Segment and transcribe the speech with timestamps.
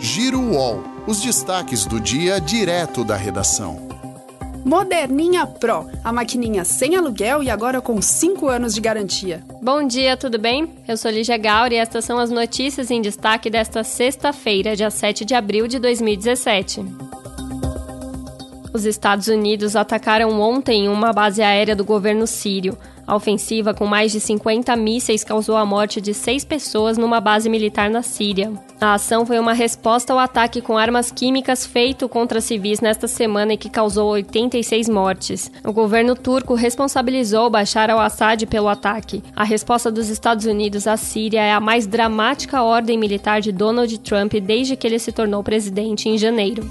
[0.00, 0.84] Giro UOL.
[1.08, 3.88] Os destaques do dia direto da redação.
[4.64, 9.42] Moderninha Pro, a maquininha sem aluguel e agora com 5 anos de garantia.
[9.60, 10.70] Bom dia, tudo bem?
[10.86, 15.24] Eu sou Lígia Gauri e estas são as notícias em destaque desta sexta-feira, dia 7
[15.24, 16.84] de abril de 2017.
[18.72, 22.78] Os Estados Unidos atacaram ontem uma base aérea do governo sírio.
[23.04, 27.48] A ofensiva, com mais de 50 mísseis, causou a morte de seis pessoas numa base
[27.48, 28.52] militar na Síria.
[28.80, 33.54] A ação foi uma resposta ao ataque com armas químicas feito contra civis nesta semana
[33.54, 35.50] e que causou 86 mortes.
[35.64, 39.22] O governo turco responsabilizou Bashar al-Assad pelo ataque.
[39.34, 43.98] A resposta dos Estados Unidos à Síria é a mais dramática ordem militar de Donald
[43.98, 46.62] Trump desde que ele se tornou presidente em janeiro.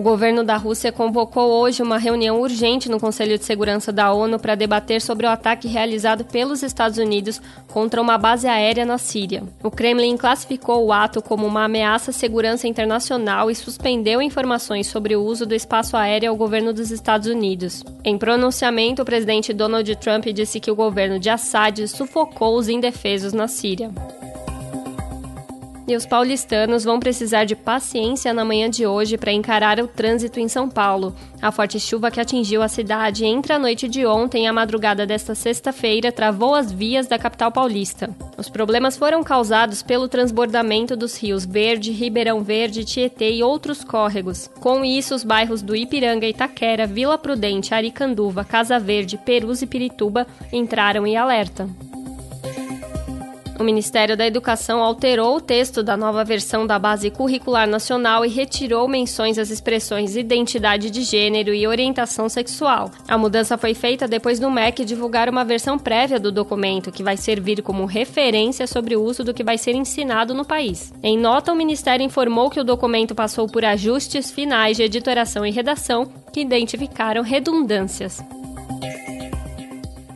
[0.00, 4.38] O governo da Rússia convocou hoje uma reunião urgente no Conselho de Segurança da ONU
[4.38, 7.38] para debater sobre o ataque realizado pelos Estados Unidos
[7.70, 9.42] contra uma base aérea na Síria.
[9.62, 15.14] O Kremlin classificou o ato como uma ameaça à segurança internacional e suspendeu informações sobre
[15.14, 17.84] o uso do espaço aéreo ao governo dos Estados Unidos.
[18.02, 23.34] Em pronunciamento, o presidente Donald Trump disse que o governo de Assad sufocou os indefesos
[23.34, 23.90] na Síria.
[25.90, 30.38] E os paulistanos vão precisar de paciência na manhã de hoje para encarar o trânsito
[30.38, 31.12] em São Paulo.
[31.42, 35.04] A forte chuva que atingiu a cidade entre a noite de ontem e a madrugada
[35.04, 38.08] desta sexta-feira travou as vias da capital paulista.
[38.38, 44.48] Os problemas foram causados pelo transbordamento dos rios Verde, Ribeirão Verde, Tietê e outros córregos.
[44.60, 50.24] Com isso, os bairros do Ipiranga, Itaquera, Vila Prudente, Aricanduva, Casa Verde, Perus e Pirituba
[50.52, 51.68] entraram em alerta.
[53.60, 58.28] O Ministério da Educação alterou o texto da nova versão da Base Curricular Nacional e
[58.30, 62.90] retirou menções às expressões identidade de gênero e orientação sexual.
[63.06, 67.18] A mudança foi feita depois do MEC divulgar uma versão prévia do documento, que vai
[67.18, 70.90] servir como referência sobre o uso do que vai ser ensinado no país.
[71.02, 75.50] Em nota, o Ministério informou que o documento passou por ajustes finais de editoração e
[75.50, 78.24] redação que identificaram redundâncias.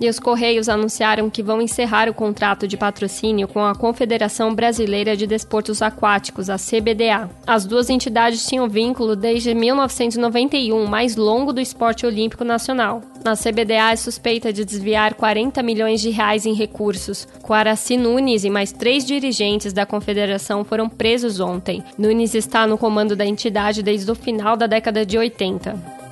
[0.00, 5.16] E os Correios anunciaram que vão encerrar o contrato de patrocínio com a Confederação Brasileira
[5.16, 7.30] de Desportos Aquáticos, a CBDA.
[7.46, 13.02] As duas entidades tinham vínculo desde 1991, mais longo do esporte olímpico nacional.
[13.24, 17.26] A CBDA é suspeita de desviar 40 milhões de reais em recursos.
[17.42, 21.82] Quaraci Nunes e mais três dirigentes da confederação foram presos ontem.
[21.96, 26.03] Nunes está no comando da entidade desde o final da década de 80.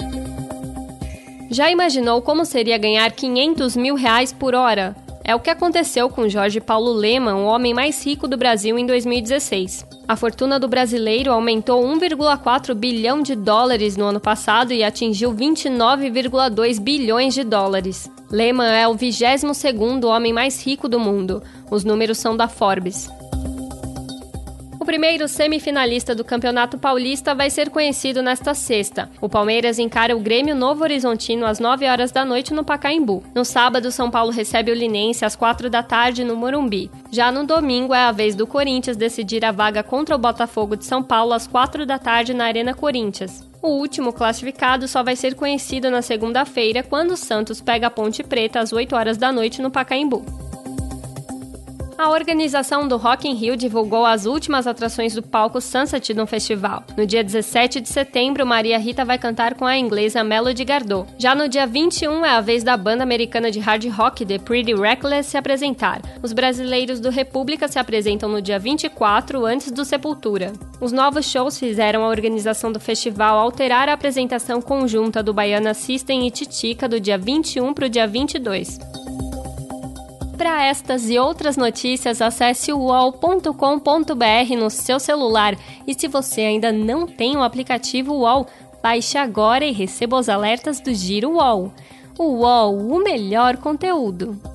[1.53, 4.97] Já imaginou como seria ganhar 500 mil reais por hora?
[5.23, 8.87] É o que aconteceu com Jorge Paulo Leman, o homem mais rico do Brasil em
[8.87, 9.87] 2016.
[10.09, 16.81] A fortuna do brasileiro aumentou 1,4 bilhão de dólares no ano passado e atingiu 29,2
[16.81, 18.11] bilhões de dólares.
[18.31, 21.43] Lehman é o 22º homem mais rico do mundo.
[21.71, 23.11] Os números são da Forbes.
[24.83, 29.09] O primeiro semifinalista do Campeonato Paulista vai ser conhecido nesta sexta.
[29.21, 33.23] O Palmeiras encara o Grêmio Novo Horizontino às 9 horas da noite no Pacaembu.
[33.33, 36.91] No sábado, São Paulo recebe o Linense às 4 da tarde no Morumbi.
[37.13, 40.85] Já no domingo, é a vez do Corinthians decidir a vaga contra o Botafogo de
[40.85, 43.49] São Paulo às 4 da tarde na Arena Corinthians.
[43.63, 48.25] O último classificado só vai ser conhecido na segunda-feira, quando o Santos pega a Ponte
[48.25, 50.42] Preta às 8 horas da noite no Pacaembu.
[52.03, 56.83] A organização do Rock in Rio divulgou as últimas atrações do palco Sunset no festival.
[56.97, 61.09] No dia 17 de setembro, Maria Rita vai cantar com a inglesa Melody Gardot.
[61.17, 64.75] Já no dia 21 é a vez da banda americana de hard rock The Pretty
[64.75, 66.03] Reckless se apresentar.
[66.21, 70.53] Os brasileiros do República se apresentam no dia 24, antes do Sepultura.
[70.81, 76.27] Os novos shows fizeram a organização do festival alterar a apresentação conjunta do Baiana System
[76.27, 78.81] e Titica do dia 21 para o dia 22.
[80.37, 85.57] Para estas e outras notícias, acesse uol.com.br no seu celular.
[85.87, 88.47] E se você ainda não tem o aplicativo UOL,
[88.83, 91.73] baixe agora e receba os alertas do Giro UOL.
[92.19, 94.52] O UOL, o melhor conteúdo.